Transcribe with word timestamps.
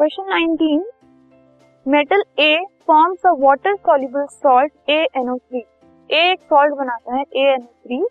Question 0.00 0.56
19 0.56 0.82
metal 1.88 2.22
A 2.38 2.64
forms 2.86 3.26
a 3.26 3.30
water 3.30 3.76
soluble 3.76 4.26
salt 4.26 4.72
ANO3 4.72 5.56
A 6.10 6.32
एक 6.32 6.40
salt 6.40 6.74
बनाता 6.74 7.16
है 7.16 7.24
ANO3 7.24 8.04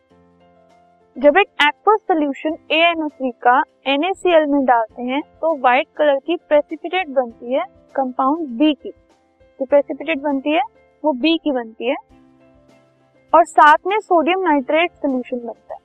जब 1.17 1.37
एक 1.37 1.47
एक्वस 1.61 1.99
सोल्यूशन 1.99 2.49
ANO3 2.49 3.31
का 3.47 3.63
NaCl 3.87 4.47
में 4.47 4.65
डालते 4.65 5.01
हैं 5.01 5.21
तो 5.21 5.57
व्हाइट 5.57 5.87
कलर 5.97 6.19
की 6.19 6.35
प्रेसिपिटेट 6.35 7.09
बनती 7.09 7.53
है 7.53 7.65
कंपाउंड 7.95 8.47
बी 8.47 8.73
की। 8.73 8.89
जो 9.59 9.65
प्रेसिपिटेट 9.65 10.19
बनती 10.19 10.51
है, 10.51 10.61
वो 11.05 11.13
बी 11.13 11.37
की 11.37 11.51
बनती 11.51 11.89
है। 11.89 11.95
और 13.35 13.45
साथ 13.45 13.77
में 13.87 13.99
सोडियम 13.99 14.39
नाइट्रेट 14.39 14.91
सोल्यूशन 14.91 15.37
बनता 15.37 15.73
है। 15.73 15.79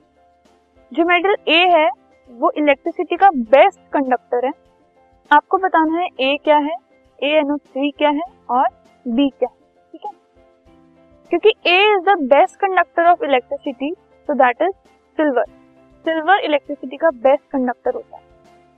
जो 0.93 1.05
मेटल 1.05 1.35
ए 1.47 1.69
है, 1.73 1.89
वो 2.31 2.51
इलेक्ट्रिसिटी 2.51 3.15
का 3.15 3.29
बेस्ट 3.29 3.79
कंडक्टर 3.93 4.45
है। 4.45 4.72
आपको 5.33 5.57
बताना 5.57 5.97
है 5.97 6.07
ए 6.19 6.37
क्या 6.43 6.57
है? 6.57 6.75
ए 7.19 7.29
एनओ 7.37 7.57
थ्री 7.57 7.89
क्या 7.91 8.09
है? 8.09 8.21
और 8.49 8.67
बी 9.05 9.29
क्या 9.29 9.49
है? 9.49 9.55
ठीक 9.91 10.01
है? 10.05 10.11
क्योंकि 11.31 11.53
A 11.67 11.77
is 11.93 12.03
the 12.05 12.17
best 12.23 12.55
conductor 12.55 13.05
of 13.05 13.23
electricity 13.23 13.91
so 14.29 14.33
that 14.33 14.61
is 14.61 14.71
silver 15.17 15.45
silver 16.05 16.39
electricity 16.39 16.97
का 16.97 17.09
बेस्ट 17.09 17.43
कंडक्टर 17.51 17.93
होता 17.93 18.17
है। 18.17 18.23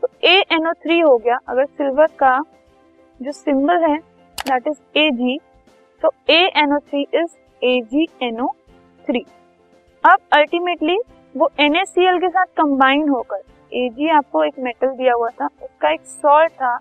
तो 0.04 0.08
ए 0.24 0.36
एनओ 0.52 0.74
थ्री 0.74 1.00
हो 1.00 1.18
गया। 1.18 1.40
अगर 1.50 1.66
सिल्वर 1.66 2.08
का 2.20 2.40
जो 3.20 3.32
सिंबल 3.32 3.84
है 3.84 3.98
दैट 4.38 4.68
इज़ 4.68 4.98
ए 4.98 5.10
जी 5.12 5.40
तो 6.02 6.12
A 6.30 6.40
NO 6.56 6.80
three 6.80 7.02
is 7.14 7.36
A 7.64 7.80
G 7.94 8.08
NO 8.24 8.48
three 9.08 9.26
अब 10.04 10.18
अल्टीमेटली 10.34 10.98
वो 11.36 11.50
NaCl 11.62 12.20
के 12.22 12.30
साथ 12.30 12.46
कंबाइन 12.58 13.10
होकर 13.10 13.42
Ag 13.76 14.10
आपको 14.10 14.44
एक 14.44 14.60
मेटल 14.60 14.88
दिया 14.88 15.14
हुआ 15.14 15.30
था, 15.30 15.46
उसका 15.46 15.90
एक 15.92 16.02
सॉल्ट 16.02 16.52
था 16.52 16.78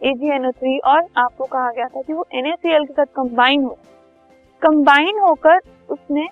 AgNO3 0.00 0.78
और 0.84 1.06
आपको 1.16 1.44
कहा 1.44 1.70
गया 1.70 1.86
था 1.86 2.02
कि 2.02 2.12
वो 2.12 2.26
NaCl 2.34 2.86
के 2.86 2.92
साथ 2.92 3.06
कंबाइन 3.16 3.64
हो। 3.64 3.76
कंबाइन 4.62 5.18
होकर 5.18 5.58
उसने 5.90 6.26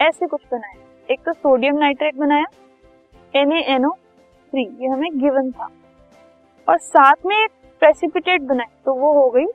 ऐसे 0.00 0.26
कुछ 0.26 0.40
बनाया। 0.52 0.74
एक 1.10 1.20
तो 1.20 1.32
सोडियम 1.32 1.78
नाइट्रेट 1.78 2.14
बनाया 2.14 2.44
NaNO3 3.34 4.66
ये 4.80 4.86
हमें 4.86 5.18
गिवन 5.18 5.50
था। 5.50 5.68
और 6.68 6.78
साथ 6.78 7.26
में 7.26 7.36
एक 7.36 7.50
प्रेसिपिटेट 7.80 8.42
बनाई 8.42 8.74
तो 8.84 8.94
वो 8.94 9.12
हो 9.12 9.28
गई 9.30 9.46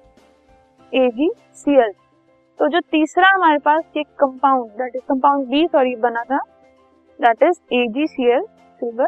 AgCl 0.93 1.93
तो 2.59 2.67
जो 2.67 2.79
तीसरा 2.91 3.29
हमारे 3.29 3.57
पास 3.57 3.83
ये 3.97 4.03
compound 4.03 4.71
that 4.71 4.95
is 4.95 5.03
compound 5.03 5.47
B 5.47 5.65
sorry 5.67 5.95
बना 5.95 6.23
था 6.23 6.39
that 7.19 7.43
is 7.43 7.59
AgCl 7.73 8.43
silver 8.79 9.07